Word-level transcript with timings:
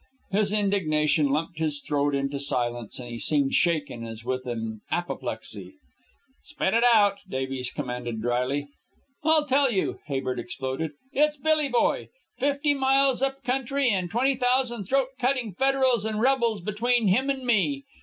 His 0.31 0.51
indignation 0.51 1.27
lumped 1.29 1.59
his 1.59 1.79
throat 1.83 2.15
into 2.15 2.39
silence, 2.39 2.97
and 2.97 3.07
he 3.07 3.19
seemed 3.19 3.53
shaken 3.53 4.03
as 4.03 4.25
with 4.25 4.47
an 4.47 4.81
apoplexy. 4.89 5.75
"Spit 6.43 6.73
it 6.73 6.83
out," 6.91 7.19
Davies 7.29 7.69
commanded 7.69 8.19
dryly. 8.19 8.67
"I'll 9.23 9.45
tell 9.45 9.71
you," 9.71 9.99
Habert 10.07 10.39
exploded. 10.39 10.93
"It's 11.11 11.37
Billy 11.37 11.69
Boy. 11.69 12.07
Fifty 12.39 12.73
miles 12.73 13.21
up 13.21 13.43
country 13.43 13.91
and 13.91 14.09
twenty 14.09 14.35
thousand 14.35 14.85
throat 14.85 15.09
cutting 15.19 15.53
federals 15.53 16.03
and 16.03 16.19
rebels 16.19 16.61
between 16.61 17.07
him 17.09 17.29
and 17.29 17.45
me. 17.45 17.85